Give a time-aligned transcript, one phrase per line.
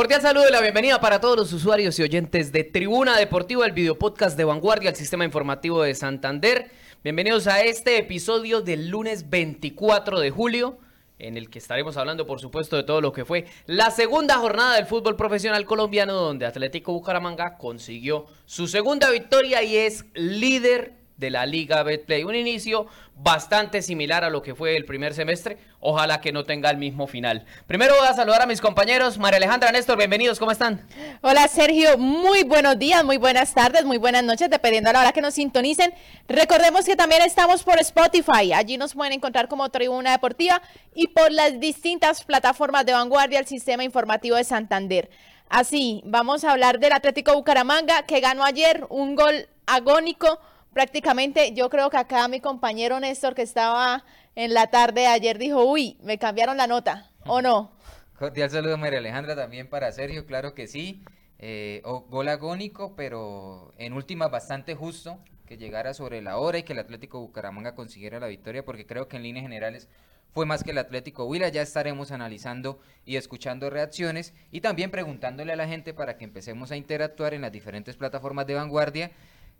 [0.00, 3.72] Cordial saludo y la bienvenida para todos los usuarios y oyentes de Tribuna Deportiva, el
[3.72, 6.70] video podcast de Vanguardia, el sistema informativo de Santander.
[7.04, 10.78] Bienvenidos a este episodio del lunes 24 de julio,
[11.18, 14.76] en el que estaremos hablando, por supuesto, de todo lo que fue la segunda jornada
[14.76, 21.30] del fútbol profesional colombiano, donde Atlético Bucaramanga consiguió su segunda victoria y es líder de
[21.30, 22.24] la Liga Betplay.
[22.24, 25.58] Un inicio bastante similar a lo que fue el primer semestre.
[25.78, 27.44] Ojalá que no tenga el mismo final.
[27.66, 29.18] Primero voy a saludar a mis compañeros.
[29.18, 30.38] María Alejandra, Néstor, bienvenidos.
[30.38, 30.86] ¿Cómo están?
[31.20, 35.12] Hola Sergio, muy buenos días, muy buenas tardes, muy buenas noches, dependiendo de la hora
[35.12, 35.92] que nos sintonicen.
[36.26, 38.54] Recordemos que también estamos por Spotify.
[38.54, 40.62] Allí nos pueden encontrar como Tribuna Deportiva
[40.94, 45.10] y por las distintas plataformas de vanguardia el sistema informativo de Santander.
[45.50, 50.40] Así, vamos a hablar del Atlético Bucaramanga que ganó ayer un gol agónico
[50.72, 54.04] prácticamente yo creo que acá mi compañero Néstor que estaba
[54.34, 57.72] en la tarde ayer dijo, uy, me cambiaron la nota, ¿o no?
[58.18, 61.02] Cordial saludo María Alejandra también para Sergio, claro que sí.
[61.38, 66.74] Eh, gol agónico, pero en última bastante justo que llegara sobre la hora y que
[66.74, 69.88] el Atlético Bucaramanga consiguiera la victoria, porque creo que en líneas generales
[70.32, 71.48] fue más que el Atlético Huila.
[71.48, 76.70] Ya estaremos analizando y escuchando reacciones y también preguntándole a la gente para que empecemos
[76.70, 79.10] a interactuar en las diferentes plataformas de vanguardia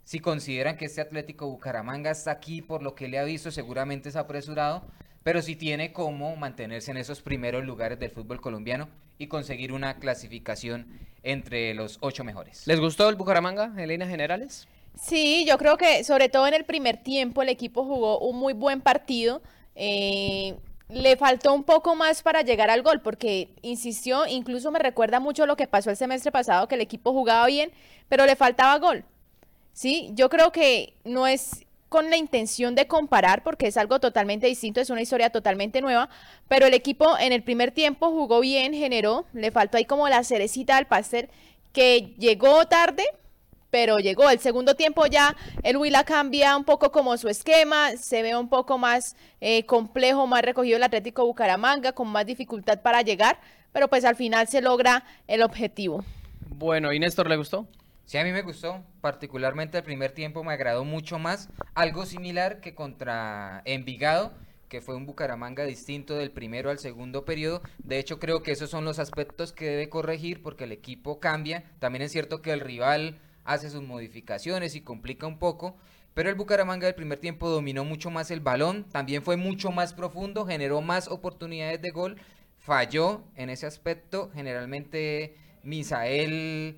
[0.05, 4.09] si consideran que este Atlético Bucaramanga está aquí por lo que le ha visto, seguramente
[4.09, 4.83] es apresurado,
[5.23, 9.99] pero si tiene cómo mantenerse en esos primeros lugares del fútbol colombiano y conseguir una
[9.99, 10.87] clasificación
[11.23, 12.67] entre los ocho mejores.
[12.67, 14.67] ¿Les gustó el Bucaramanga en líneas generales?
[14.95, 18.55] Sí, yo creo que sobre todo en el primer tiempo el equipo jugó un muy
[18.55, 19.43] buen partido.
[19.75, 20.57] Eh,
[20.89, 25.47] le faltó un poco más para llegar al gol, porque insistió, incluso me recuerda mucho
[25.47, 27.71] lo que pasó el semestre pasado, que el equipo jugaba bien,
[28.09, 29.05] pero le faltaba gol.
[29.73, 34.47] Sí, yo creo que no es con la intención de comparar, porque es algo totalmente
[34.47, 36.09] distinto, es una historia totalmente nueva,
[36.47, 40.23] pero el equipo en el primer tiempo jugó bien, generó, le faltó ahí como la
[40.23, 41.29] cerecita al pastel,
[41.73, 43.03] que llegó tarde,
[43.71, 44.31] pero llegó.
[44.31, 48.49] El segundo tiempo ya el Huila cambia un poco como su esquema, se ve un
[48.49, 53.41] poco más eh, complejo, más recogido el Atlético Bucaramanga, con más dificultad para llegar,
[53.73, 56.05] pero pues al final se logra el objetivo.
[56.49, 57.67] Bueno, ¿y Néstor le gustó?
[58.11, 62.61] Sí, a mí me gustó, particularmente el primer tiempo me agradó mucho más, algo similar
[62.61, 64.33] que contra Envigado,
[64.69, 67.63] que fue un Bucaramanga distinto del primero al segundo periodo.
[67.79, 71.63] De hecho, creo que esos son los aspectos que debe corregir porque el equipo cambia.
[71.79, 75.77] También es cierto que el rival hace sus modificaciones y complica un poco,
[76.13, 79.95] pero el Bucaramanga del primer tiempo dominó mucho más el balón, también fue mucho más
[79.95, 82.17] profundo, generó más oportunidades de gol,
[82.59, 84.33] falló en ese aspecto.
[84.35, 86.77] Generalmente Misael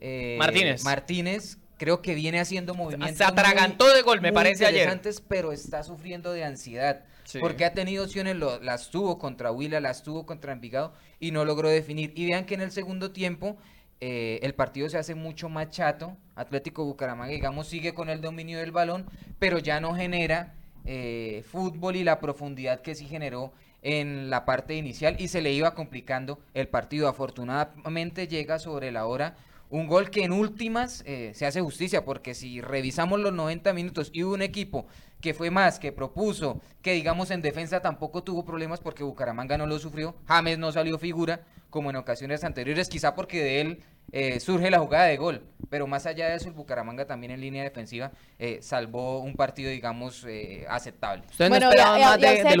[0.00, 0.84] eh, Martínez.
[0.84, 3.16] Martínez creo que viene haciendo movimientos.
[3.16, 5.00] Se atragantó de gol, me parece ayer.
[5.28, 7.04] Pero está sufriendo de ansiedad.
[7.38, 11.68] Porque ha tenido opciones, las tuvo contra Huila, las tuvo contra Envigado y no logró
[11.68, 12.12] definir.
[12.16, 13.56] Y vean que en el segundo tiempo
[14.00, 16.16] eh, el partido se hace mucho más chato.
[16.34, 19.06] Atlético Bucaramanga, digamos, sigue con el dominio del balón,
[19.38, 24.74] pero ya no genera eh, fútbol y la profundidad que sí generó en la parte
[24.74, 27.08] inicial y se le iba complicando el partido.
[27.08, 29.36] Afortunadamente llega sobre la hora
[29.70, 34.10] un gol que en últimas eh, se hace justicia, porque si revisamos los 90 minutos
[34.12, 34.86] y hubo un equipo
[35.20, 39.66] que fue más, que propuso, que digamos en defensa tampoco tuvo problemas porque Bucaramanga no
[39.66, 43.82] lo sufrió, James no salió figura como en ocasiones anteriores, quizá porque de él
[44.12, 47.40] eh, surge la jugada de gol, pero más allá de eso el Bucaramanga también en
[47.40, 48.10] línea defensiva
[48.40, 50.26] eh, salvó un partido digamos
[50.68, 51.22] aceptable.
[51.38, 52.14] bueno, no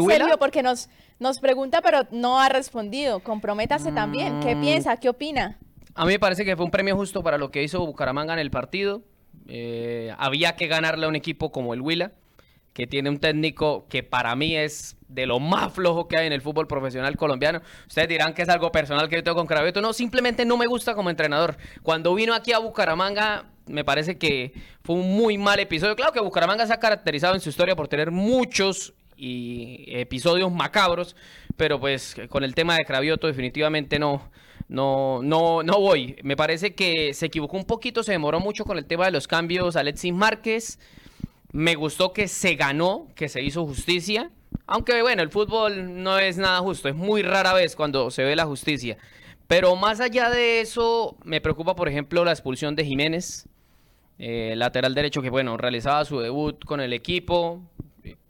[0.06, 0.88] serio porque nos,
[1.18, 4.60] nos pregunta pero no ha respondido, comprométase también, ¿qué mm.
[4.60, 5.58] piensa, qué opina?
[6.00, 8.38] A mí me parece que fue un premio justo para lo que hizo Bucaramanga en
[8.38, 9.02] el partido.
[9.48, 12.12] Eh, había que ganarle a un equipo como el Huila,
[12.72, 16.32] que tiene un técnico que para mí es de lo más flojo que hay en
[16.32, 17.60] el fútbol profesional colombiano.
[17.86, 19.82] Ustedes dirán que es algo personal que yo tengo con Cravioto.
[19.82, 21.58] No, simplemente no me gusta como entrenador.
[21.82, 25.96] Cuando vino aquí a Bucaramanga, me parece que fue un muy mal episodio.
[25.96, 31.14] Claro que Bucaramanga se ha caracterizado en su historia por tener muchos y episodios macabros,
[31.58, 34.30] pero pues con el tema de Cravioto definitivamente no,
[34.70, 36.16] no, no, no voy.
[36.22, 39.26] Me parece que se equivocó un poquito, se demoró mucho con el tema de los
[39.26, 40.78] cambios Alexis Márquez.
[41.50, 44.30] Me gustó que se ganó, que se hizo justicia.
[44.68, 48.36] Aunque bueno, el fútbol no es nada justo, es muy rara vez cuando se ve
[48.36, 48.96] la justicia.
[49.48, 53.48] Pero más allá de eso, me preocupa, por ejemplo, la expulsión de Jiménez,
[54.20, 57.60] eh, lateral derecho que, bueno, realizaba su debut con el equipo,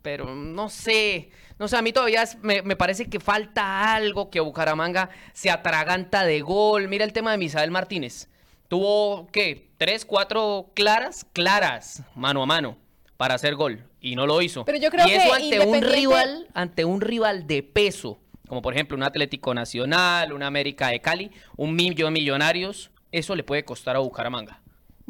[0.01, 1.29] pero no sé,
[1.61, 6.41] no sé, a mí todavía me, parece que falta algo, que Bucaramanga se atraganta de
[6.41, 6.89] gol.
[6.89, 8.29] Mira el tema de Misael Martínez.
[8.69, 9.69] Tuvo, ¿qué?
[9.77, 11.27] ¿Tres, cuatro claras?
[11.35, 12.79] Claras, mano a mano,
[13.19, 13.85] para hacer gol.
[14.01, 14.65] Y no lo hizo.
[14.65, 18.19] Pero yo creo y eso ante un rival, ante un rival de peso
[18.49, 23.37] como por ejemplo un Atlético Nacional, una América de Cali, un millón de millonarios, eso
[23.37, 24.60] le puede costar a Bucaramanga.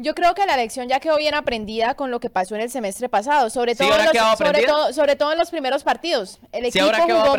[0.01, 2.71] Yo creo que la lección ya quedó bien aprendida con lo que pasó en el
[2.71, 6.39] semestre pasado, sobre todo, en los, sobre, todo sobre todo en los primeros partidos.
[6.51, 6.85] El equipo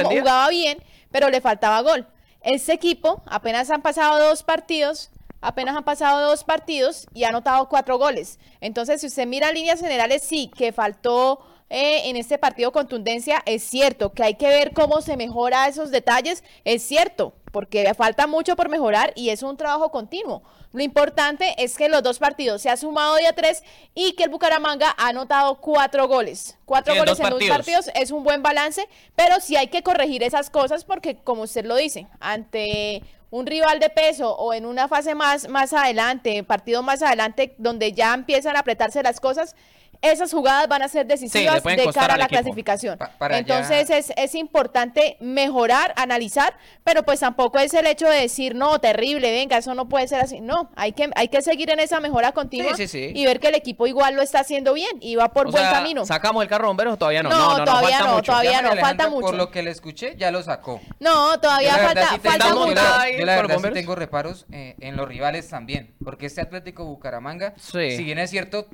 [0.04, 0.78] jugaba bien,
[1.10, 2.06] pero le faltaba gol.
[2.40, 5.10] Este equipo apenas han pasado dos partidos,
[5.40, 8.38] apenas han pasado dos partidos y ha anotado cuatro goles.
[8.60, 13.62] Entonces, si usted mira líneas generales, sí, que faltó eh, en este partido contundencia, es
[13.62, 14.12] cierto.
[14.12, 18.68] Que hay que ver cómo se mejora esos detalles, es cierto, porque falta mucho por
[18.68, 20.42] mejorar y es un trabajo continuo.
[20.72, 23.62] Lo importante es que los dos partidos se ha sumado ya tres
[23.94, 26.58] y que el Bucaramanga ha anotado cuatro goles.
[26.66, 28.86] Cuatro goles en dos partidos es un buen balance,
[29.16, 33.80] pero sí hay que corregir esas cosas porque, como usted lo dice, ante un rival
[33.80, 38.56] de peso o en una fase más, más adelante, partido más adelante, donde ya empiezan
[38.56, 39.56] a apretarse las cosas,
[40.02, 42.98] esas jugadas van a ser decisivas de cara a la clasificación.
[43.30, 48.80] Entonces es, es, importante mejorar, analizar, pero pues tampoco es el hecho de decir, no,
[48.80, 50.40] terrible, venga, eso no puede ser así.
[50.40, 53.86] No, hay que, hay que seguir en esa mejora continua y ver que el equipo
[53.86, 56.04] igual lo está haciendo bien y va por buen camino.
[56.04, 57.30] ¿Sacamos el carro bombero todavía no?
[57.30, 59.26] No, no, todavía no, todavía no, falta mucho.
[59.26, 60.80] Por lo que le escuché, ya lo sacó.
[60.98, 62.74] No, todavía falta, falta mucho.
[63.18, 67.54] Yo la, verdad sí tengo reparos eh, en los rivales también, porque este Atlético Bucaramanga,
[67.56, 68.66] si bien es cierto,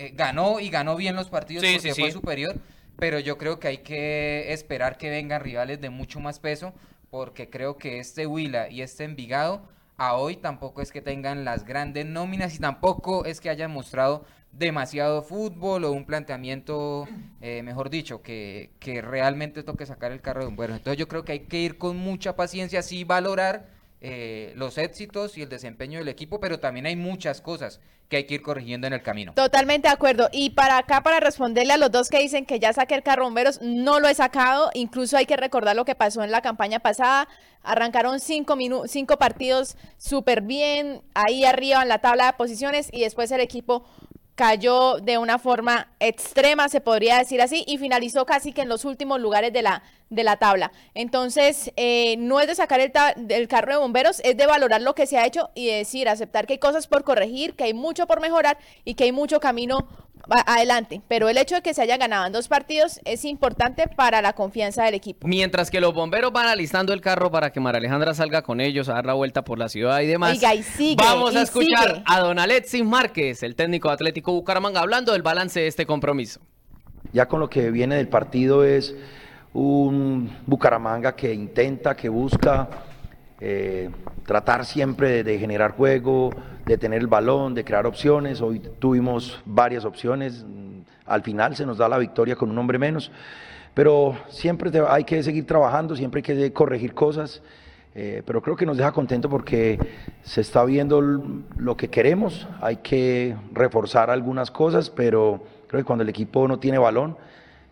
[0.00, 2.56] eh, ganó y ganó bien los partidos porque fue superior,
[2.98, 6.72] pero yo creo que hay que esperar que vengan rivales de mucho más peso,
[7.10, 9.68] porque creo que este Huila y este Envigado
[9.98, 14.24] a hoy tampoco es que tengan las grandes nóminas y tampoco es que hayan mostrado
[14.52, 17.06] demasiado fútbol o un planteamiento,
[17.42, 20.76] eh, mejor dicho, que, que realmente toque sacar el carro de un vuelo.
[20.76, 23.68] Entonces yo creo que hay que ir con mucha paciencia, sí valorar
[24.00, 28.24] eh, los éxitos y el desempeño del equipo, pero también hay muchas cosas que hay
[28.24, 29.34] que ir corrigiendo en el camino.
[29.34, 30.28] Totalmente de acuerdo.
[30.32, 33.24] Y para acá, para responderle a los dos que dicen que ya saqué el carro
[33.24, 34.70] bomberos, no lo he sacado.
[34.74, 37.28] Incluso hay que recordar lo que pasó en la campaña pasada.
[37.62, 38.56] Arrancaron cinco,
[38.86, 43.84] cinco partidos súper bien, ahí arriba en la tabla de posiciones, y después el equipo
[44.40, 48.86] cayó de una forma extrema, se podría decir así, y finalizó casi que en los
[48.86, 50.72] últimos lugares de la, de la tabla.
[50.94, 55.06] Entonces, eh, no es de sacar el, carro de bomberos, es de valorar lo que
[55.06, 58.22] se ha hecho y decir, aceptar que hay cosas por corregir, que hay mucho por
[58.22, 59.88] mejorar y que hay mucho camino
[60.28, 61.00] adelante.
[61.08, 64.32] Pero el hecho de que se haya ganado en dos partidos es importante para la
[64.32, 65.26] confianza del equipo.
[65.26, 68.88] Mientras que los bomberos van alistando el carro para que María Alejandra salga con ellos
[68.88, 70.38] a dar la vuelta por la ciudad y demás.
[70.96, 75.66] vamos a escuchar a don Alexis Márquez, el técnico Atlético Bucaramanga, hablando del balance de
[75.66, 76.40] este compromiso.
[77.12, 78.94] Ya con lo que viene del partido es
[79.52, 82.68] un Bucaramanga que intenta, que busca
[83.40, 83.90] eh,
[84.26, 86.30] tratar siempre de, generar juego,
[86.66, 88.40] de tener el balón, de crear opciones.
[88.40, 90.44] Hoy tuvimos varias opciones,
[91.06, 93.10] al final se nos da la victoria con un hombre menos,
[93.74, 97.42] pero siempre hay que seguir trabajando, siempre hay que corregir cosas.
[97.92, 99.76] Eh, pero creo que nos deja contento porque
[100.22, 106.04] se está viendo lo que queremos, hay que reforzar algunas cosas, pero creo que cuando
[106.04, 107.16] el equipo no tiene balón,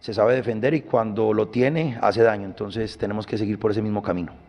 [0.00, 2.47] se sabe defender y cuando lo tiene hace daño.
[2.47, 4.48] Entonces tenemos que seguir por ese mismo camino.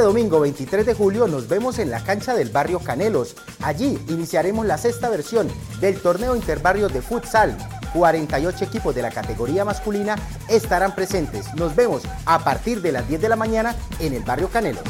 [0.00, 3.36] Este domingo 23 de julio nos vemos en la cancha del barrio Canelos.
[3.60, 5.46] Allí iniciaremos la sexta versión
[5.78, 7.54] del torneo interbarrio de futsal
[7.92, 10.16] 48 equipos de la categoría masculina
[10.48, 11.54] estarán presentes.
[11.54, 14.80] Nos vemos a partir de las 10 de la mañana en el barrio Canelo.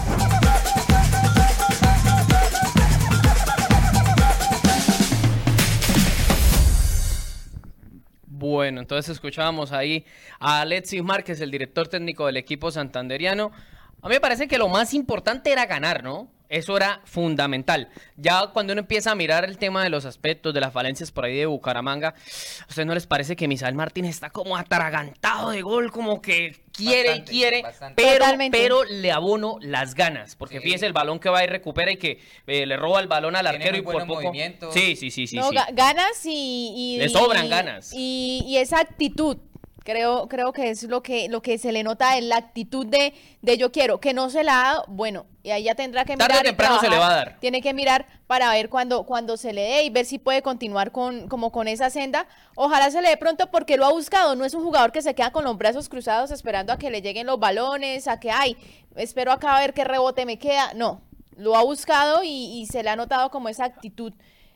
[8.27, 10.07] Bueno, entonces escuchábamos ahí
[10.39, 13.51] a Alexis Márquez, el director técnico del equipo santanderiano.
[14.03, 16.31] A mí me parece que lo más importante era ganar, ¿no?
[16.51, 17.89] Eso era fundamental.
[18.17, 21.25] Ya cuando uno empieza a mirar el tema de los aspectos, de las falencias por
[21.25, 25.63] ahí de Bucaramanga, ¿a ustedes no les parece que Misael Martínez está como atragantado de
[25.63, 27.63] gol, como que quiere y quiere,
[27.95, 31.99] pero, pero le abono las ganas, porque fíjese el balón que va y recupera y
[31.99, 34.33] que eh, le roba el balón al arquero y por poco...
[34.73, 35.39] Sí, sí, sí, sí,
[35.73, 37.93] Ganas y, Le sobran ganas.
[37.95, 39.37] y esa actitud
[39.85, 43.15] Creo, creo que es lo que, lo que se le nota en la actitud de,
[43.41, 46.17] de yo quiero, que no se la ha dado, bueno, y ahí ya tendrá que
[46.17, 46.43] mirar.
[46.43, 47.39] temprano se le va a dar.
[47.41, 50.93] Tiene que mirar para ver cuando, cuando se le dé y ver si puede continuar
[50.93, 52.27] con, como con esa senda.
[52.57, 54.37] Ojalá se le dé pronto porque lo ha buscado.
[54.37, 57.01] No es un jugador que se queda con los brazos cruzados esperando a que le
[57.01, 58.57] lleguen los balones, a que, ay,
[58.97, 60.75] espero acá a ver qué rebote me queda.
[60.75, 61.01] No,
[61.37, 64.13] lo ha buscado y, y se le ha notado como esa actitud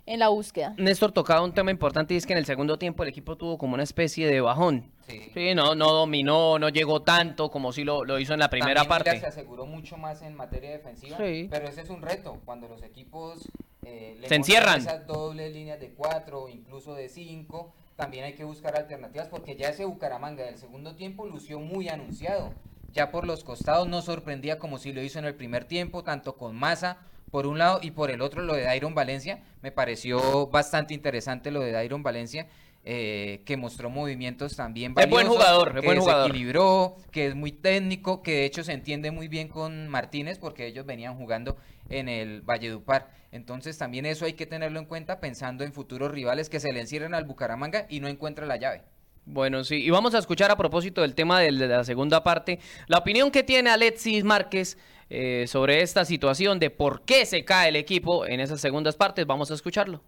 [0.06, 0.74] en la búsqueda.
[0.76, 3.58] Néstor tocaba un tema importante y es que en el segundo tiempo el equipo tuvo
[3.58, 4.90] como una especie de bajón.
[5.06, 8.84] Sí, no, no dominó, no llegó tanto como si lo, lo hizo en la primera
[8.84, 9.18] parte.
[9.20, 13.48] se aseguró mucho más en materia defensiva, pero ese es un reto, cuando los equipos
[13.82, 14.80] eh, se encierran.
[14.80, 19.56] Esas dobles líneas de cuatro o incluso de cinco, también hay que buscar alternativas porque
[19.56, 22.52] ya ese Bucaramanga del segundo tiempo lució muy anunciado.
[22.92, 26.36] Ya por los costados no sorprendía como si lo hizo en el primer tiempo, tanto
[26.36, 26.98] con Massa
[27.34, 29.42] por un lado y por el otro lo de Dairon Valencia.
[29.60, 32.46] Me pareció bastante interesante lo de Dairon Valencia.
[32.84, 36.30] Eh, que mostró movimientos también valiosos, es buen jugador, es que buen jugador.
[36.30, 40.66] equilibró, que es muy técnico, que de hecho se entiende muy bien con Martínez porque
[40.66, 41.56] ellos venían jugando
[41.88, 43.10] en el Valledupar.
[43.32, 46.80] Entonces también eso hay que tenerlo en cuenta pensando en futuros rivales que se le
[46.82, 48.82] encierren al Bucaramanga y no encuentra la llave.
[49.26, 52.98] Bueno, sí, y vamos a escuchar a propósito del tema de la segunda parte, la
[52.98, 54.76] opinión que tiene Alexis Márquez
[55.16, 59.24] eh, sobre esta situación de por qué se cae el equipo en esas segundas partes.
[59.26, 60.00] Vamos a escucharlo.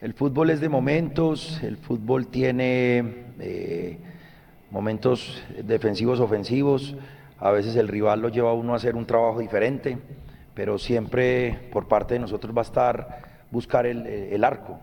[0.00, 3.98] El fútbol es de momentos, el fútbol tiene eh,
[4.70, 6.94] momentos defensivos, ofensivos.
[7.38, 9.98] A veces el rival lo lleva a uno a hacer un trabajo diferente,
[10.54, 14.78] pero siempre por parte de nosotros va a estar buscar el, arco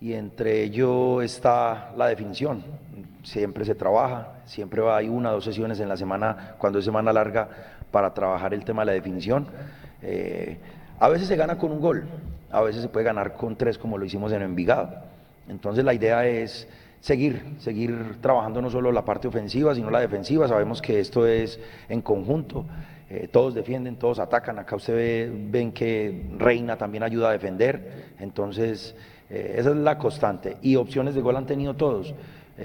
[0.00, 2.64] y entre ello está la definición.
[3.22, 7.12] Siempre se trabaja, siempre hay una o dos sesiones en la semana, cuando es semana
[7.12, 9.46] larga, para trabajar el tema de la definición.
[10.02, 10.56] Eh,
[11.00, 12.04] a veces se gana con un gol,
[12.50, 14.90] a veces se puede ganar con tres como lo hicimos en Envigado.
[15.48, 16.68] Entonces la idea es
[17.00, 20.48] seguir, seguir trabajando no solo la parte ofensiva, sino la defensiva.
[20.48, 22.66] Sabemos que esto es en conjunto.
[23.10, 24.58] Eh, todos defienden, todos atacan.
[24.58, 28.12] Acá usted ve, ven que Reina también ayuda a defender.
[28.18, 28.94] Entonces,
[29.30, 30.58] eh, esa es la constante.
[30.60, 32.14] Y opciones de gol han tenido todos.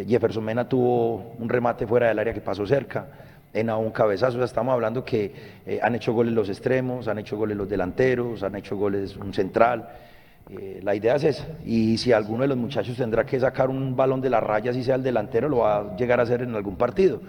[0.07, 3.05] Jefferson Mena tuvo un remate fuera del área que pasó cerca
[3.53, 4.43] en a cabezazo.
[4.43, 5.31] estamos hablando que
[5.65, 9.33] eh, han hecho goles los extremos, han hecho goles los delanteros, han hecho goles un
[9.33, 9.87] central.
[10.49, 11.47] Eh, la idea es esa.
[11.65, 14.83] Y si alguno de los muchachos tendrá que sacar un balón de la raya, si
[14.83, 17.21] sea el delantero, lo va a llegar a hacer en algún partido.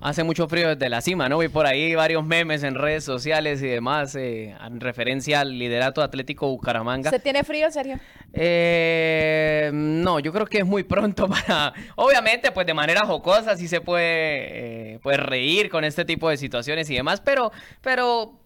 [0.00, 1.38] Hace mucho frío desde la cima, ¿no?
[1.38, 6.02] Vi por ahí varios memes en redes sociales y demás eh, en referencia al liderato
[6.02, 7.10] Atlético Bucaramanga.
[7.10, 7.98] ¿Se tiene frío, Sergio?
[8.32, 11.72] Eh, no, yo creo que es muy pronto para...
[11.96, 14.04] Obviamente, pues de manera jocosa sí se puede
[14.94, 17.50] eh, pues, reír con este tipo de situaciones y demás, pero,
[17.80, 18.38] pero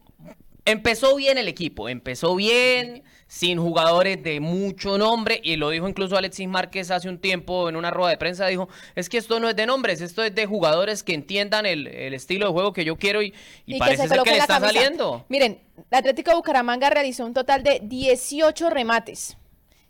[0.65, 6.19] empezó bien el equipo, empezó bien sin jugadores de mucho nombre, y lo dijo incluso
[6.19, 9.49] Alexis Márquez hace un tiempo en una rueda de prensa, dijo, es que esto no
[9.49, 12.97] es de nombres, esto es de jugadores que entiendan el, estilo de juego que yo
[12.97, 13.33] quiero y,
[13.79, 15.25] parece ser que le está saliendo.
[15.31, 19.39] Miren, el Atlético Bucaramanga realizó un total de 18 remates.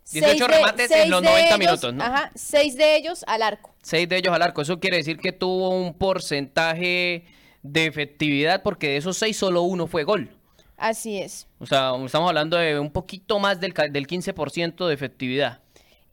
[0.09, 2.01] 18 remates en los 90 minutos, ¿no?
[2.01, 3.75] Ajá, 6 de ellos al arco.
[3.81, 7.25] 6 de ellos al arco, eso quiere decir que tuvo un porcentaje
[7.61, 10.29] de efectividad porque de esos 6 solo uno fue gol.
[10.83, 11.47] Así es.
[11.59, 15.61] O sea, estamos hablando de un poquito más del, del 15% de efectividad.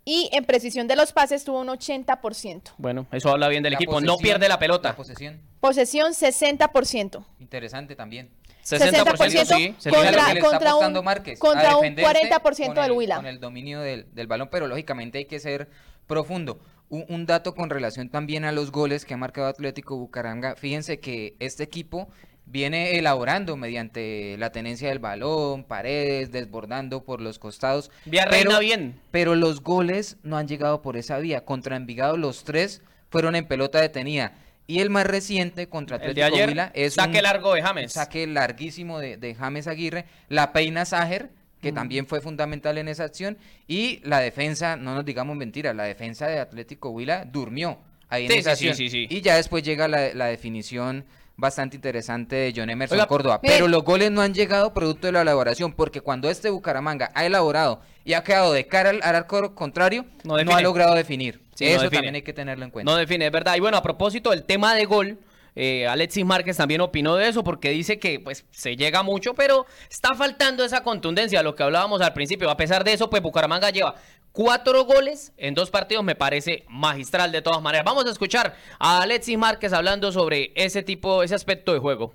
[0.05, 2.75] Y en precisión de los pases tuvo un 80%.
[2.79, 4.01] Bueno, eso habla bien del equipo.
[4.01, 4.95] No pierde la pelota.
[4.95, 5.41] posesión.
[5.59, 7.25] Posesión 60%.
[7.41, 8.31] Interesante también.
[8.65, 9.91] 60%, sí.
[9.91, 10.95] contra, contra un,
[11.37, 13.17] contra un 40% del Huila.
[13.17, 15.69] Con el dominio del, balón, pero lógicamente hay que ser
[16.07, 16.61] profundo.
[16.91, 20.55] Un, un, dato con relación también a los goles que ha marcado Atlético Bucaranga.
[20.55, 22.09] Fíjense que este equipo
[22.51, 27.91] viene elaborando mediante la tenencia del balón, paredes, desbordando por los costados.
[28.05, 29.01] Vía pero, bien.
[29.11, 31.45] Pero los goles no han llegado por esa vía.
[31.45, 34.33] Contra Envigado los tres fueron en pelota detenida.
[34.67, 37.93] Y el más reciente contra Atlético Vila es saque un, largo de James.
[37.93, 40.05] Saque larguísimo de, James Aguirre.
[40.29, 41.31] La peina Ságer,
[41.61, 41.75] que mm.
[41.75, 43.37] también fue fundamental en esa acción.
[43.67, 47.79] Y la defensa, no nos digamos mentiras, la defensa de Atlético Huila durmió
[48.09, 48.77] ahí en esa acción.
[48.79, 51.05] y ya después llega la, la definición
[51.41, 53.41] bastante interesante de John Emerson Córdoba.
[53.41, 57.25] Pero los goles no han llegado producto de la elaboración, porque cuando este Bucaramanga ha
[57.25, 61.41] elaborado y ha quedado de cara al, arco contrario, no, ha logrado definir.
[61.59, 62.91] Eso también hay que tenerlo en cuenta.
[62.91, 63.57] No define, es verdad.
[63.57, 65.19] Y bueno, a propósito del tema de gol,
[65.55, 69.67] eh, Alexis Márquez también opinó de eso porque dice que pues se llega mucho, pero
[69.91, 72.51] está faltando esa contundencia, lo que hablábamos al principio.
[72.51, 73.95] A pesar de eso, pues Bucaramanga lleva
[74.33, 77.85] cuatro goles en dos partidos, me parece magistral de todas maneras.
[77.85, 82.15] Vamos a escuchar a Alexis Márquez hablando sobre ese tipo, ese aspecto de juego.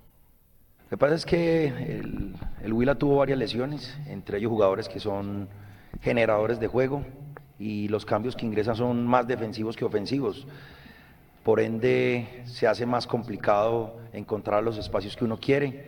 [0.83, 4.99] Lo que pasa es que el, el Huila tuvo varias lesiones, entre ellos jugadores que
[4.99, 5.49] son
[6.01, 7.03] generadores de juego
[7.57, 10.45] y los cambios que ingresan son más defensivos que ofensivos
[11.45, 15.85] por ende se hace más complicado encontrar los espacios que uno quiere.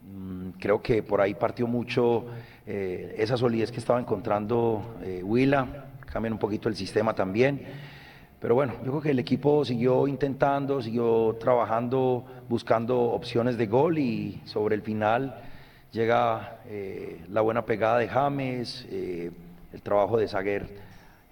[0.00, 2.26] Mm, creo que por ahí partió mucho
[2.68, 7.66] eh, esa solidez que estaba encontrando eh, Huila, cambian un poquito el sistema también,
[8.38, 13.98] pero bueno, yo creo que el equipo siguió intentando, siguió trabajando, buscando opciones de gol
[13.98, 15.34] y sobre el final
[15.90, 19.32] llega eh, la buena pegada de James, eh,
[19.72, 20.68] el trabajo de Saguer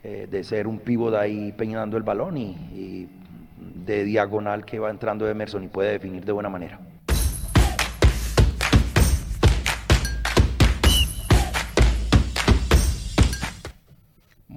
[0.02, 3.19] eh, de ser un pívot ahí peinando el balón y
[3.60, 6.80] de diagonal que va entrando Emerson y puede definir de buena manera.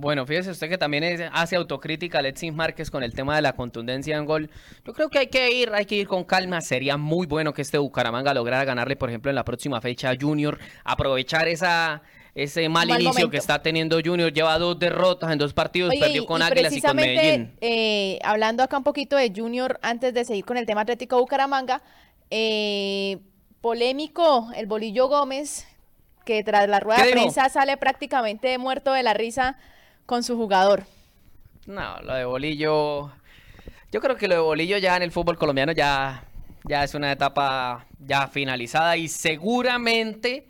[0.04, 4.18] Bueno, fíjese usted que también hace autocrítica Alexis Márquez con el tema de la contundencia
[4.18, 4.50] en gol.
[4.86, 6.60] Yo creo que hay que ir, hay que ir con calma.
[6.60, 10.16] Sería muy bueno que este Bucaramanga lograra ganarle, por ejemplo, en la próxima fecha a
[10.20, 12.02] Junior, aprovechar esa
[12.36, 14.34] ese mal, inicio que está teniendo Junior.
[14.34, 17.56] Lleva dos derrotas en dos partidos, perdió con Águilas y con Medellín.
[17.62, 21.84] Eh, hablando acá un poquito de Junior, antes de seguir con el tema Atlético Bucaramanga,
[22.32, 23.20] eh,
[23.62, 25.68] polémico el Bolillo Gómez,
[26.26, 29.58] que tras la rueda de prensa sale prácticamente muerto de la risa
[30.06, 30.86] con su jugador.
[31.68, 33.12] No, lo de Bolillo.
[33.92, 36.24] Yo creo que lo de Bolillo ya en el fútbol colombiano ya,
[36.66, 40.48] ya es una etapa ya finalizada y seguramente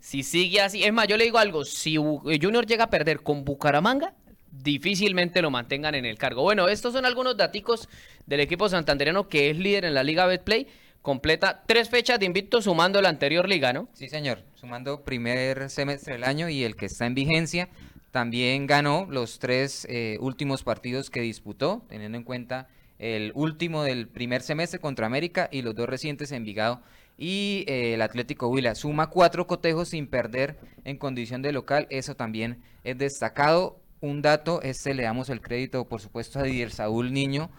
[0.00, 3.44] si sigue así, es más, yo le digo algo, si Junior llega a perder con
[3.44, 4.14] Bucaramanga,
[4.62, 6.42] difícilmente lo mantengan en el cargo.
[6.42, 7.88] Bueno, estos son algunos daticos
[8.26, 10.66] del equipo santandereano que es líder en la Liga Betplay.
[11.02, 13.88] Completa tres fechas de invicto sumando la anterior liga, ¿no?
[13.92, 14.42] Sí, señor.
[14.56, 17.68] Sumando primer semestre del año y el que está en vigencia.
[18.10, 22.66] También ganó los tres eh, últimos partidos que disputó, teniendo en cuenta
[22.98, 26.80] el último del primer semestre contra América y los dos recientes en Vigado
[27.18, 28.74] y eh, el Atlético Huila.
[28.74, 33.80] Suma cuatro cotejos sin perder en condición de local, eso también es destacado.
[34.00, 37.50] Un dato, este le damos el crédito, por supuesto, a Didier Saúl Niño,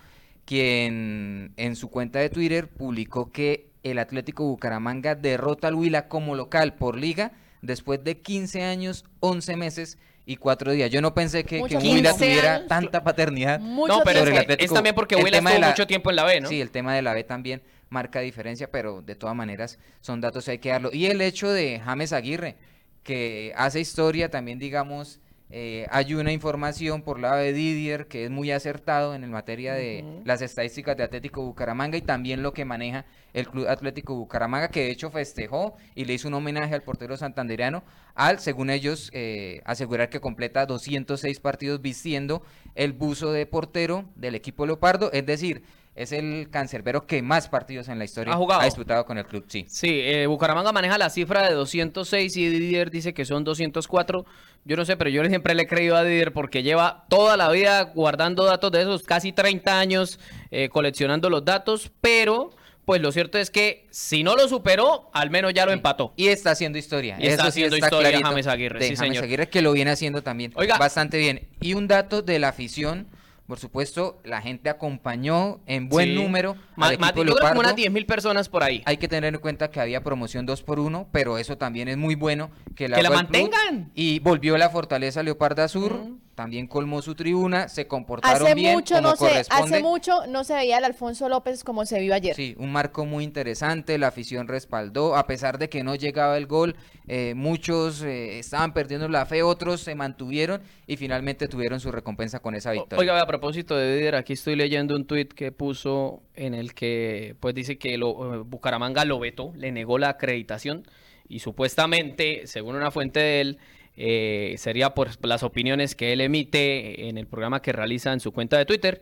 [0.45, 6.35] quien en su cuenta de Twitter publicó que el Atlético Bucaramanga derrota al Huila como
[6.35, 10.91] local por liga después de 15 años, 11 meses y cuatro días.
[10.91, 13.59] Yo no pensé que, que Huila tuviera tanta paternidad.
[13.59, 16.49] no, pero es, también porque Huila estuvo mucho tiempo en la B, ¿no?
[16.49, 20.45] Sí, el tema de la B también marca diferencia, pero de todas maneras son datos
[20.45, 20.89] que hay que darlo.
[20.93, 22.57] Y el hecho de James Aguirre,
[23.03, 25.19] que hace historia también, digamos,
[25.49, 29.73] eh, hay una información por lado de Didier que es muy acertado en el materia
[29.73, 34.67] de las estadísticas de Atlético Bucaramanga y también lo que maneja el Club Atlético Bucaramanga,
[34.67, 39.09] que de hecho festejó y le hizo un homenaje al portero santandereano al, según ellos,
[39.13, 42.43] eh, asegurar que completa 206 partidos vistiendo
[42.75, 45.63] el buzo de portero del equipo Leopardo, es decir,
[45.97, 49.65] es el cancerbero que más partidos en la historia ha, disputado con el club, sí.
[49.67, 54.25] Sí, eh, Bucaramanga maneja la cifra de 206 y Didier dice que son 204.
[54.63, 57.49] Yo no sé, pero yo siempre le he creído a Didier porque lleva toda la
[57.49, 60.19] vida guardando datos de esos, casi 30 años
[60.51, 62.51] eh, coleccionando los datos, pero
[62.85, 66.13] pues lo cierto es que si no lo superó, al menos ya lo empató.
[66.15, 67.17] Y está haciendo historia.
[67.19, 70.77] Y está haciendo historia James Aguirre, sí, James Aguirre que lo viene haciendo también Oiga.
[70.77, 71.49] bastante bien.
[71.59, 73.07] Y un dato de la afición
[73.47, 77.91] por supuesto, la gente acompañó en buen número al equipo yo creo como unas 10
[77.91, 78.83] mil personas por ahí.
[78.85, 81.97] Hay que tener en cuenta que había promoción 2 por 1 pero eso también es
[81.97, 82.51] muy bueno.
[82.75, 83.91] Que la, mantengan.
[83.95, 89.01] y volvió la Fortaleza Leoparda Sur también colmó su tribuna, se comportaron hace bien mucho
[89.01, 92.35] no se, Hace mucho no se veía el Alfonso López como se vio ayer.
[92.35, 96.45] Sí, un marco muy interesante, la afición respaldó, a pesar de que no llegaba el
[96.45, 96.75] gol,
[97.07, 102.39] eh, muchos eh, estaban perdiendo la fe, otros se mantuvieron y finalmente tuvieron su recompensa
[102.39, 102.99] con esa victoria.
[102.99, 107.35] Oiga, a propósito de Didier, aquí estoy leyendo un tuit que puso en el que
[107.39, 110.83] pues dice que lo, eh, Bucaramanga lo vetó, le negó la acreditación
[111.27, 113.57] y supuestamente, según una fuente de él,
[113.97, 118.31] eh, sería por las opiniones que él emite en el programa que realiza en su
[118.31, 119.01] cuenta de Twitter.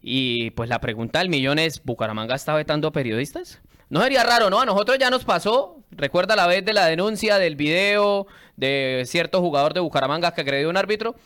[0.00, 3.60] Y pues la pregunta del millón es, ¿Bucaramanga está vetando periodistas?
[3.88, 4.60] No sería raro, ¿no?
[4.60, 9.40] A nosotros ya nos pasó, recuerda la vez de la denuncia del video de cierto
[9.40, 11.16] jugador de Bucaramanga que agredió a un árbitro.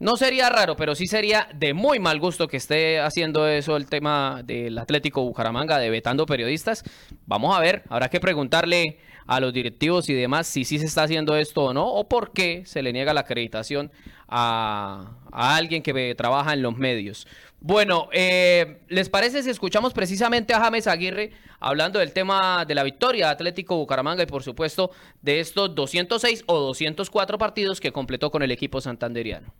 [0.00, 3.86] No sería raro, pero sí sería de muy mal gusto que esté haciendo eso el
[3.86, 6.84] tema del Atlético Bucaramanga, de vetando periodistas.
[7.26, 11.02] Vamos a ver, habrá que preguntarle a los directivos y demás si sí se está
[11.02, 13.90] haciendo esto o no, o por qué se le niega la acreditación
[14.28, 17.26] a, alguien que trabaja en los medios.
[17.60, 22.84] Bueno, eh, ¿les parece si escuchamos precisamente a James Aguirre hablando del tema de la
[22.84, 28.44] victoria Atlético Bucaramanga y por supuesto de estos 206 o 204 partidos que completó con
[28.44, 29.52] el equipo santanderiano?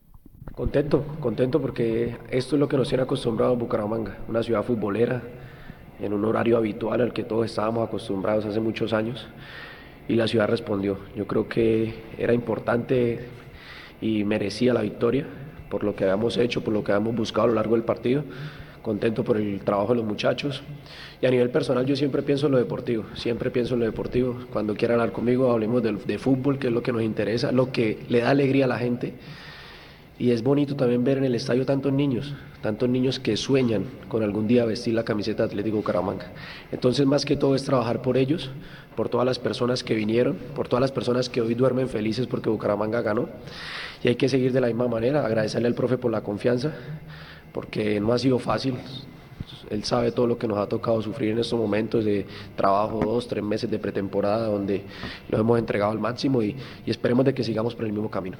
[0.58, 5.22] Contento, contento porque esto es lo que nos tiene acostumbrado Bucaramanga, una ciudad futbolera,
[6.00, 9.28] en un horario habitual al que todos estábamos acostumbrados hace muchos años
[10.08, 10.98] y la ciudad respondió.
[11.14, 13.20] Yo creo que era importante
[14.00, 15.26] y merecía la victoria
[15.70, 18.24] por lo que habíamos hecho, por lo que habíamos buscado a lo largo del partido.
[18.82, 20.64] Contento por el trabajo de los muchachos.
[21.22, 24.36] Y a nivel personal yo siempre pienso en lo deportivo, siempre pienso en lo deportivo.
[24.52, 28.00] Cuando quieran hablar conmigo hablemos de fútbol, que es lo que nos interesa, lo que
[28.08, 29.14] le da alegría a la gente
[30.18, 34.24] Y es bonito también ver en el estadio tantos niños, tantos niños que sueñan con
[34.24, 36.32] algún día vestir la camiseta de Atlético Bucaramanga.
[36.72, 38.50] Entonces, más que todo es trabajar por ellos,
[38.96, 42.50] por todas las personas que vinieron, por todas las personas que hoy duermen felices porque
[42.50, 43.28] Bucaramanga ganó.
[44.02, 46.72] Y hay que seguir de la misma manera, agradecerle al profe por la confianza,
[47.52, 48.74] porque no ha sido fácil.
[49.70, 52.26] Él sabe todo lo que nos ha tocado sufrir en estos momentos de
[52.56, 54.82] trabajo, dos, tres meses de pretemporada, donde
[55.28, 58.36] lo hemos entregado al máximo y, y esperemos de que sigamos por el mismo camino.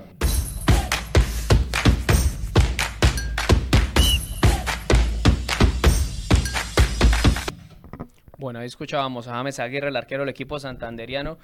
[8.38, 11.38] Bueno, ahí escuchábamos a James Aguirre, el arquero del equipo santanderiano.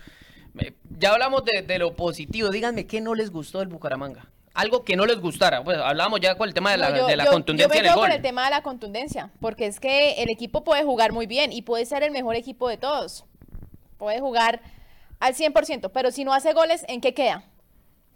[0.96, 2.50] Ya hablamos de, lo positivo.
[2.50, 4.30] Díganme, ¿qué no les gustó del Bucaramanga?
[4.54, 5.64] Algo que no les gustara.
[5.64, 8.44] Pues hablábamos ya con el tema de la, de la contundencia yo con el tema
[8.44, 12.04] de la contundencia, porque es que el equipo puede jugar muy bien y puede ser
[12.04, 13.24] el mejor equipo de todos.
[13.98, 14.60] Puede jugar
[15.18, 17.42] al 100%, pero si no hace goles, ¿en qué queda?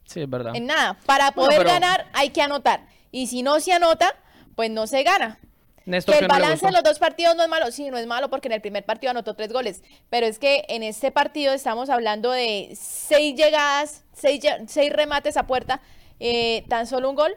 [0.04, 0.54] Sí, es verdad.
[0.54, 0.96] En nada.
[1.04, 2.86] Para poder ganar hay que anotar.
[3.10, 4.14] Y si no se anota,
[4.54, 5.40] pues no se gana
[5.88, 8.48] que el balance de los dos partidos no es malo, sí, no es malo porque
[8.48, 12.30] en el primer partido anotó tres goles, pero es que en este partido estamos hablando
[12.30, 15.80] de seis llegadas, seis, seis remates a puerta,
[16.20, 17.36] eh, tan solo un gol,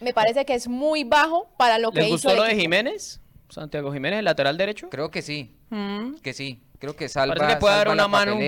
[0.00, 2.28] me parece que es muy bajo para lo que ¿Les hizo.
[2.28, 3.20] gustó lo de Jiménez?
[3.48, 4.88] Santiago Jiménez, el lateral derecho.
[4.90, 6.16] Creo que sí, mm.
[6.22, 6.62] que sí.
[6.80, 8.38] Creo que salva, que puede dar una mano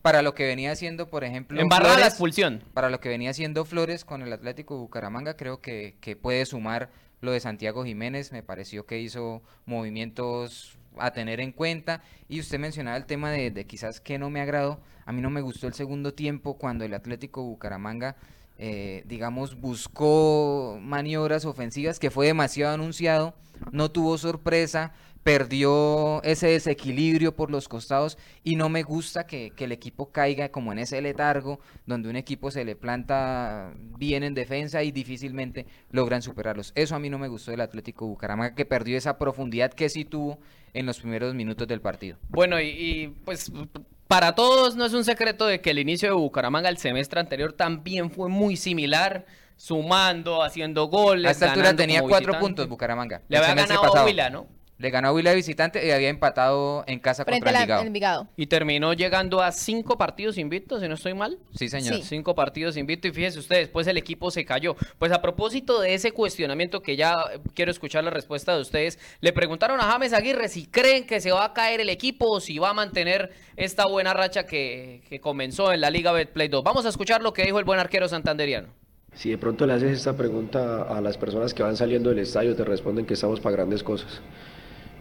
[0.00, 2.62] para lo que venía haciendo, por ejemplo, Embarrar la expulsión.
[2.72, 6.90] Para lo que venía haciendo Flores con el Atlético Bucaramanga, creo que, que puede sumar
[7.24, 12.02] lo de Santiago Jiménez, me pareció que hizo movimientos a tener en cuenta.
[12.28, 14.80] Y usted mencionaba el tema de, quizás que no me agradó.
[15.06, 18.16] A mí no me gustó el segundo tiempo cuando el Atlético Bucaramanga,
[18.58, 23.34] eh, digamos, buscó maniobras ofensivas que fue demasiado anunciado,
[23.72, 24.92] no tuvo sorpresa,
[25.24, 30.70] perdió ese desequilibrio por los costados y no me gusta que, el equipo caiga como
[30.70, 36.20] en ese letargo donde un equipo se le planta bien en defensa y difícilmente logran
[36.20, 36.72] superarlos.
[36.74, 40.04] Eso a mí no me gustó del Atlético Bucaramanga que perdió esa profundidad que sí
[40.04, 40.38] tuvo
[40.74, 42.18] en los primeros minutos del partido.
[42.28, 43.50] Bueno, y, pues
[44.06, 47.54] para todos no es un secreto de que el inicio de Bucaramanga el semestre anterior
[47.54, 49.24] también fue muy similar
[49.56, 51.28] sumando, haciendo goles.
[51.28, 53.22] A esta altura tenía cuatro puntos Bucaramanga.
[53.28, 54.46] Le había ganado a Huila, ¿no?
[54.78, 58.28] Le ganó a Huila visitante y había empatado en casa contra el Envigado.
[58.36, 61.38] Y terminó llegando a cinco partidos invictos, si no estoy mal.
[61.54, 62.02] Sí, señor.
[62.02, 64.74] Cinco partidos invictos y fíjense ustedes, después el equipo se cayó.
[64.98, 67.14] Pues a propósito de ese cuestionamiento que ya
[67.54, 71.30] quiero escuchar la respuesta de ustedes, le preguntaron a James Aguirre si creen que se
[71.30, 75.20] va a caer el equipo o si va a mantener esta buena racha que, que
[75.20, 76.64] comenzó en la Liga Betplay 2.
[76.64, 78.68] Vamos a escuchar lo que dijo el buen arquero santanderiano.
[79.14, 82.56] Si de pronto le haces esta pregunta a las personas que van saliendo del estadio,
[82.56, 84.20] te responden que estamos para grandes cosas.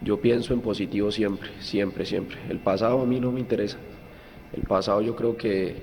[0.04, 2.38] Yo pienso en positivo siempre, siempre, siempre.
[2.50, 3.78] El pasado a mí no me interesa.
[4.52, 5.78] El pasado yo creo que,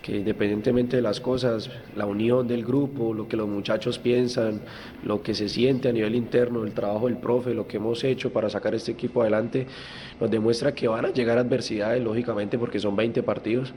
[0.00, 4.62] que independientemente de las cosas, la unión del grupo, lo que los muchachos piensan,
[5.04, 8.32] lo que se siente a nivel interno, el trabajo del profe, lo que hemos hecho
[8.32, 9.66] para sacar este equipo adelante,
[10.18, 13.74] nos demuestra que van a llegar adversidades, lógicamente, porque son 20 partidos,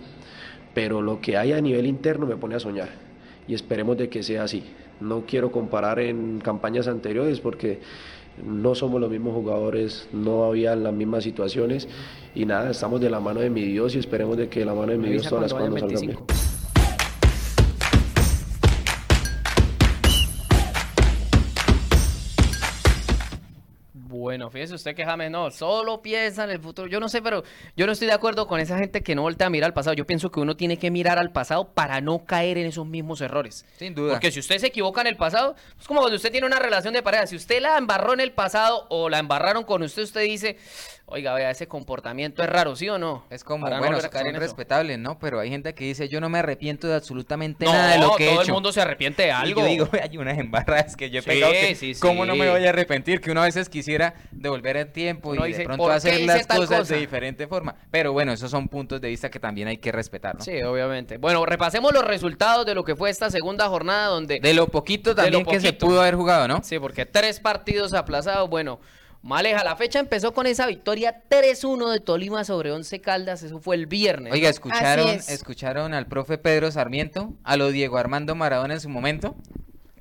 [0.74, 2.90] pero lo que hay a nivel interno me pone a soñar
[3.48, 4.64] y esperemos de que sea así.
[5.02, 7.80] No quiero comparar en campañas anteriores porque
[8.42, 11.88] no somos los mismos jugadores, no había las mismas situaciones
[12.36, 14.92] y nada, estamos de la mano de mi Dios y esperemos de que la mano
[14.92, 16.43] de mi Dios todas las cosas nos salgan bien.
[24.34, 26.88] Bueno, fíjese usted que James no, solo piensa en el futuro.
[26.88, 27.44] Yo no sé, pero
[27.78, 29.94] yo no estoy de acuerdo con esa gente que no voltea a mirar al pasado.
[29.94, 33.22] Yo pienso que uno tiene que mirar al pasado para no caer en esos mismos
[33.22, 33.64] errores.
[33.78, 34.14] Sin duda.
[34.14, 36.96] Porque si usted se equivoca en el pasado, es como cuando usted tiene una relación
[36.96, 37.28] de pareja.
[37.28, 40.58] Si usted la embarró en el pasado o la embarraron con usted, usted dice,
[41.14, 43.24] oiga, vea, ese comportamiento es raro, ¿sí o no?
[43.30, 45.20] Es como, bueno, son respetables, ¿no?
[45.20, 48.24] Pero hay gente que dice, yo no me arrepiento de absolutamente nada de lo que
[48.24, 48.36] he hecho.
[48.36, 49.62] todo el mundo se arrepiente de algo.
[49.62, 52.66] Y yo digo, hay unas embarradas que yo he pegado que, ¿cómo no me voy
[52.66, 53.22] a arrepentir?
[53.22, 57.48] Que una veces quisiera devolver el tiempo y de pronto hacer las cosas de diferente
[57.48, 57.76] forma.
[57.92, 60.44] Pero bueno, esos son puntos de vista que también hay que respetar, ¿no?
[60.44, 61.18] Sí, obviamente.
[61.18, 64.40] Bueno, repasemos los resultados de lo que fue esta segunda jornada donde...
[64.40, 66.62] De lo poquito también que se pudo haber jugado, ¿no?
[66.64, 68.80] Sí, porque tres partidos aplazados, bueno...
[69.24, 73.78] Maleja, la fecha empezó con esa victoria 3-1 de Tolima sobre Once Caldas, eso fue
[73.78, 74.34] el viernes.
[74.34, 79.38] Oiga, ¿escucharon, ¿escucharon al profe Pedro Sarmiento, a lo Diego Armando Maradona en su momento?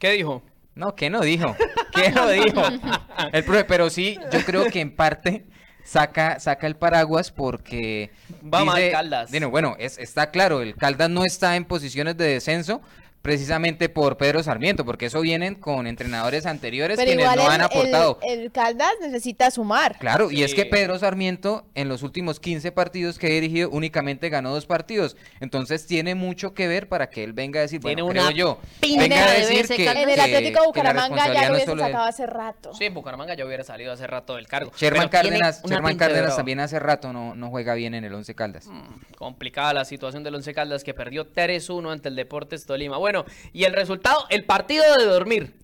[0.01, 0.43] ¿Qué dijo?
[0.75, 1.55] No, ¿qué no dijo?
[1.95, 2.63] ¿Qué no dijo?
[3.33, 5.47] El profe, pero sí, yo creo que en parte
[5.85, 8.11] saca, saca el paraguas porque...
[8.43, 9.31] Va mal Caldas.
[9.31, 12.83] Bueno, bueno es, está claro, el Caldas no está en posiciones de descenso,
[13.23, 18.19] precisamente por Pedro Sarmiento, porque eso vienen con entrenadores anteriores que quienes no han aportado.
[18.23, 19.97] El, Caldas necesita sumar.
[19.99, 24.29] Claro, y es que Pedro Sarmiento en los últimos 15 partidos que ha dirigido únicamente
[24.29, 28.07] ganó dos partidos, entonces tiene mucho que ver para que él venga a decir, bueno,
[28.09, 32.27] creo yo, venga a decir que, en el Atlético Bucaramanga ya lo hubiese sacado hace
[32.27, 32.75] rato.
[32.75, 34.73] Sí, en Bucaramanga ya hubiera salido hace rato del cargo.
[34.77, 38.67] Sherman Cárdenas, Sherman Cárdenas también hace rato no, no juega bien en el Once Caldas.
[38.67, 42.97] Mm, complicada la situación del Once Caldas que perdió 3-1 ante el Deportes Tolima.
[42.97, 43.12] Bueno,
[43.53, 45.55] y el resultado, el partido de dormir.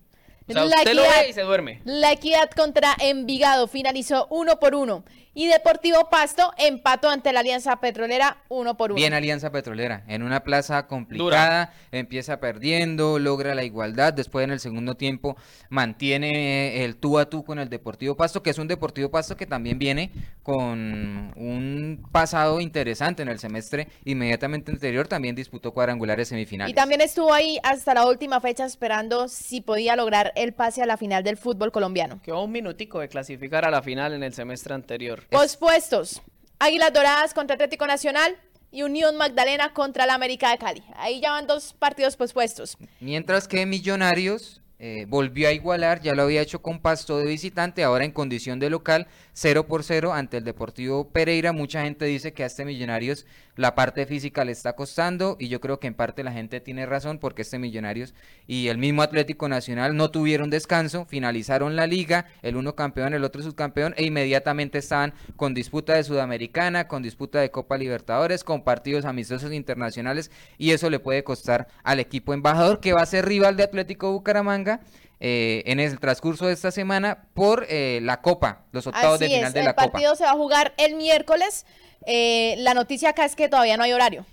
[0.47, 1.81] O sea, usted lo ve y se duerme.
[1.85, 5.03] La equidad contra Envigado finalizó uno por uno.
[5.33, 8.97] Y Deportivo Pasto empató ante la Alianza Petrolera uno por uno.
[8.97, 14.59] Bien Alianza Petrolera, en una plaza complicada, empieza perdiendo, logra la igualdad, después en el
[14.59, 15.37] segundo tiempo
[15.69, 19.45] mantiene el tú a tú con el Deportivo Pasto, que es un Deportivo Pasto que
[19.45, 20.11] también viene
[20.41, 26.71] con un pasado interesante en el semestre inmediatamente anterior, también disputó cuadrangulares semifinales.
[26.71, 30.85] Y también estuvo ahí hasta la última fecha esperando si podía lograr el pase a
[30.85, 32.19] la final del fútbol colombiano.
[32.23, 35.23] Quedó un minutico de clasificar a la final en el semestre anterior.
[35.29, 36.21] Pospuestos.
[36.57, 38.35] Águilas Doradas contra Atlético Nacional
[38.71, 40.83] y Unión Magdalena contra la América de Cali.
[40.95, 42.77] Ahí ya van dos partidos pospuestos.
[42.99, 47.83] Mientras que Millonarios eh, volvió a igualar, ya lo había hecho con Pasto de visitante,
[47.83, 51.53] ahora en condición de local, 0 por 0 ante el Deportivo Pereira.
[51.53, 53.25] Mucha gente dice que a este Millonarios
[53.59, 56.85] la parte física le está costando y yo creo que en parte la gente tiene
[56.85, 58.13] razón porque este Millonarios
[58.47, 63.25] y el mismo Atlético Nacional no tuvieron descanso, finalizaron la liga, el uno campeón, el
[63.25, 68.63] otro subcampeón e inmediatamente estaban con disputa de Sudamericana, con disputa de Copa Libertadores, con
[68.63, 73.25] partidos amistosos internacionales y eso le puede costar al equipo embajador que va a ser
[73.25, 74.79] rival de Atlético Bucaramanga
[75.19, 79.51] eh, en el transcurso de esta semana por eh, la Copa, los octavos de final
[79.51, 79.83] de la Copa.
[79.83, 81.65] El partido se va a jugar el miércoles.
[82.11, 84.25] Eh, la noticia acá es que todavía no hay horario.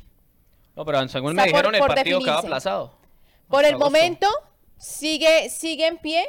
[0.74, 2.94] No, pero según me dijeron, el partido quedaba aplazado.
[3.48, 4.26] Por el momento,
[4.78, 6.24] sigue, sigue en pie.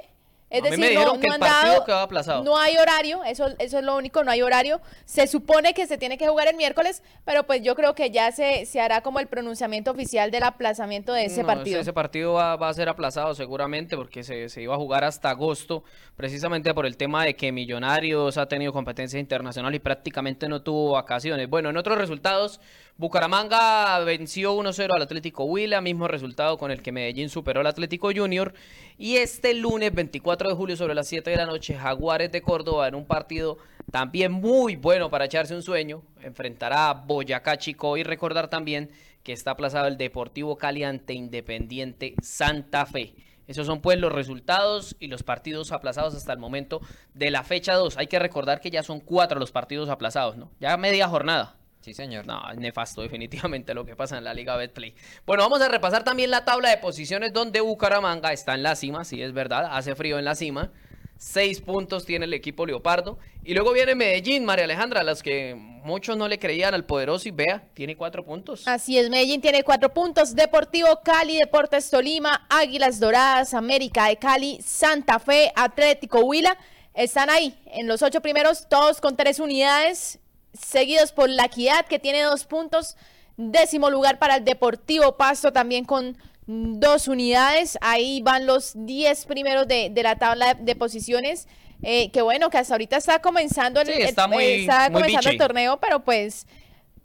[0.49, 2.41] Es decir, no, que aplazado.
[2.41, 4.79] no hay horario, eso, eso es lo único, no hay horario.
[5.03, 8.31] Se supone que se tiene que jugar el miércoles, pero pues yo creo que ya
[8.31, 11.81] se, se hará como el pronunciamiento oficial del aplazamiento de ese partido.
[11.81, 15.83] Ese, partido va, a ser aplazado seguramente porque se, se, iba a jugar hasta agosto,
[16.15, 20.93] precisamente por el tema de que Millonarios ha tenido competencia internacional y prácticamente no tuvo
[20.93, 21.49] vacaciones.
[21.49, 22.61] Bueno, en otros resultados,
[22.99, 28.09] Bucaramanga venció 1-0 al Atlético Huila, mismo resultado con el que Medellín superó al Atlético
[28.11, 28.55] Junior.
[28.97, 32.87] Y este lunes 24 de julio sobre las 7 de la noche, Jaguares de Córdoba
[32.87, 33.59] en un partido
[33.91, 38.89] también muy bueno para echarse un sueño, enfrentará a Boyacá Chico y recordar también
[39.21, 43.13] que está aplazado el Deportivo Cali ante Independiente Santa Fe.
[43.45, 46.81] Esos son pues los resultados y los partidos aplazados hasta el momento
[47.13, 47.95] de la fecha 2.
[47.97, 50.49] Hay que recordar que ya son cuatro los partidos aplazados, ¿no?
[50.59, 51.56] Ya media jornada.
[51.87, 52.27] Sí, señor.
[52.27, 54.93] No, es nefasto definitivamente lo que pasa en la Liga Betplay.
[55.25, 59.05] Bueno, vamos a repasar también la tabla de posiciones donde Bucaramanga está en la cima,
[59.05, 60.69] sí es verdad, hace frío en la cima.
[61.15, 63.19] Seis puntos tiene el equipo Leopardo.
[63.45, 67.29] Y luego viene Medellín, María Alejandra, a las que muchos no le creían al poderoso
[67.29, 68.67] y vea, tiene cuatro puntos.
[68.67, 70.35] Así es, Medellín tiene cuatro puntos.
[70.35, 76.57] Deportivo Cali, Deportes Tolima, Águilas Doradas, América de Cali, Santa Fe, Atlético Huila.
[76.93, 80.19] Están ahí en los ocho primeros, todos con tres unidades
[80.59, 82.95] seguidos por La Equidad, que tiene dos puntos.
[83.37, 86.17] Décimo lugar para el Deportivo Pasto, también con
[86.47, 87.77] dos unidades.
[87.81, 91.47] Ahí van los diez primeros de, la tabla de, posiciones.
[91.83, 96.47] Eh, que bueno, que hasta ahorita está comenzando el, está comenzando el torneo, pero pues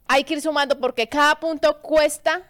[0.08, 2.42] hay que ir sumando porque cada punto cuesta,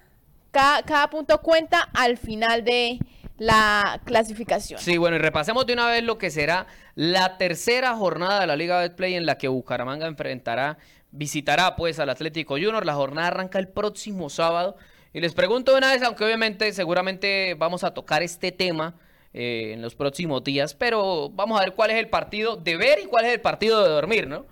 [0.53, 3.01] cada, cada punto cuenta al final de,
[3.39, 4.81] la clasificación.
[4.81, 8.57] Sí, bueno, y repasemos de una vez lo que será la tercera jornada de la
[8.57, 10.79] Liga Betplay en la que Bucaramanga enfrentará,
[11.11, 12.85] visitará pues al Atlético Junior.
[12.85, 14.77] La jornada arranca el próximo sábado.
[15.13, 18.95] Y les pregunto de una vez, aunque obviamente seguramente vamos a tocar este tema
[19.35, 22.99] eh, en los próximos días, pero vamos a ver cuál es el partido de ver
[23.01, 24.47] y cuál es el partido de dormir, ¿no?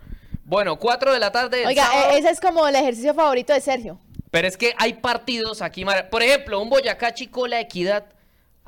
[0.45, 1.67] Bueno, 4 de la tarde.
[1.67, 4.01] Oiga, e-, ese es como el ejercicio favorito de Sergio.
[4.31, 8.07] Pero es que hay partidos aquí, por ejemplo, un Boyacá Chico La Equidad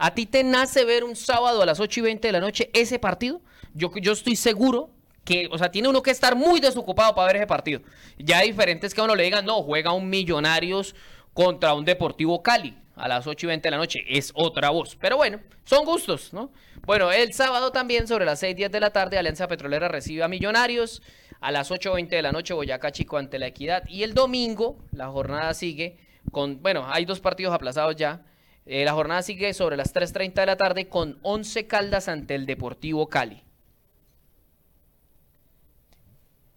[0.05, 2.71] ¿A ti te nace ver un sábado a las 8 y 20 de la noche
[2.73, 3.41] ese partido?
[3.73, 4.91] Yo, yo estoy seguro
[5.25, 7.83] que, o sea, tiene uno que estar muy desocupado para ver ese partido.
[8.19, 10.97] Ya hay diferentes que a uno le digan, no, juega un Millonarios
[11.33, 14.05] contra un Deportivo Cali a las 8 y 20 de la noche.
[14.09, 14.97] Es otra voz.
[15.01, 16.51] Pero bueno, son gustos, ¿no?
[16.85, 20.29] Bueno, el sábado también sobre las 6 10 de la tarde, Alianza Petrolera recibe a
[20.29, 21.01] Millonarios.
[21.41, 23.85] A las 8 20 de la noche, Boyacá Chico ante la Equidad.
[23.87, 25.97] Y el domingo, la jornada sigue
[26.33, 28.25] con, bueno, hay dos partidos aplazados ya.
[28.65, 32.47] Eh, la jornada sigue sobre las 3.30 de la tarde con 11 Caldas ante el
[32.47, 33.43] Deportivo Cali.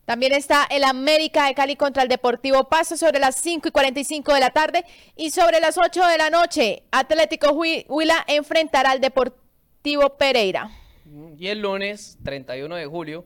[0.06, 4.34] También está el América de Cali contra el Deportivo Paso sobre las 5 y 45
[4.36, 4.86] de la tarde.
[5.16, 10.70] Y sobre las 8 de la noche, Atlético Huila enfrentará al Deportivo Pereira.
[11.40, 13.26] Y el lunes, 31 de julio,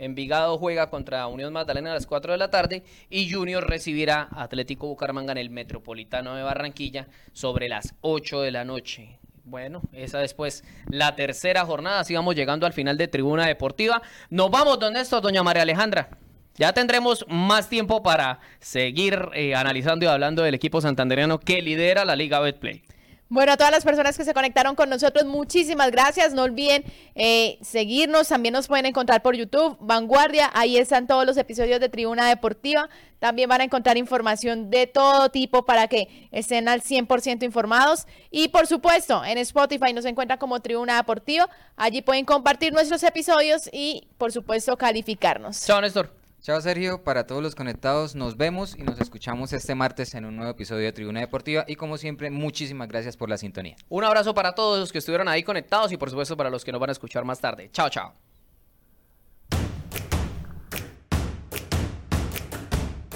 [0.00, 4.44] Envigado juega contra Unión Magdalena a las 4 de la tarde y Junior recibirá a
[4.44, 9.18] Atlético Bucaramanga en el Metropolitano de Barranquilla sobre las 8 de la noche.
[9.44, 12.02] Bueno, esa después la tercera jornada.
[12.04, 14.00] Sigamos llegando al final de Tribuna Deportiva.
[14.30, 16.08] Nos vamos, don Néstor, doña María Alejandra.
[16.54, 22.06] Ya tendremos más tiempo para seguir eh, analizando y hablando del equipo santandereano que lidera
[22.06, 22.82] la Liga Betplay.
[23.30, 26.34] Bueno, a todas las personas que se conectaron con nosotros, muchísimas gracias.
[26.34, 26.82] No olviden
[27.14, 28.26] eh, seguirnos.
[28.26, 30.50] También nos pueden encontrar por YouTube, Vanguardia.
[30.52, 32.88] Ahí están todos los episodios de Tribuna Deportiva.
[33.20, 38.08] También van a encontrar información de todo tipo para que estén al 100% informados.
[38.32, 41.48] Y por supuesto, en Spotify nos encuentran como Tribuna Deportiva.
[41.76, 45.64] Allí pueden compartir nuestros episodios y, por supuesto, calificarnos.
[45.64, 46.19] Chao, Néstor.
[46.42, 50.36] Chao Sergio, para todos los conectados nos vemos y nos escuchamos este martes en un
[50.36, 53.76] nuevo episodio de Tribuna Deportiva y como siempre muchísimas gracias por la sintonía.
[53.90, 56.72] Un abrazo para todos los que estuvieron ahí conectados y por supuesto para los que
[56.72, 57.68] nos van a escuchar más tarde.
[57.72, 58.14] Chao, chao.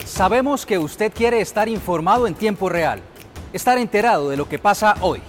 [0.04, 3.00] Sabemos que usted quiere estar informado en tiempo real,
[3.54, 5.22] estar enterado de lo que pasa hoy.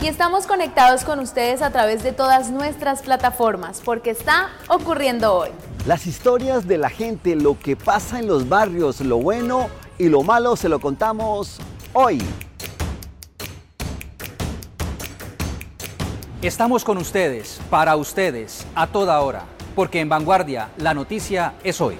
[0.00, 5.48] Y estamos conectados con ustedes a través de todas nuestras plataformas, porque está ocurriendo hoy.
[5.86, 10.22] Las historias de la gente, lo que pasa en los barrios, lo bueno y lo
[10.22, 11.58] malo, se lo contamos
[11.94, 12.22] hoy.
[16.42, 21.96] Estamos con ustedes, para ustedes, a toda hora, porque en Vanguardia la noticia es hoy.